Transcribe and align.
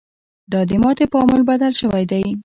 دا 0.51 0.61
د 0.69 0.71
ماتې 0.83 1.05
په 1.11 1.17
عامل 1.21 1.41
بدل 1.49 1.71
شوی 1.81 2.03
دی. 2.11 2.23